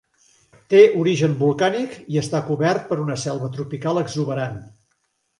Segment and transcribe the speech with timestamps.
[0.73, 4.57] Té origen volcànic i està cobert per una selva tropical exuberant.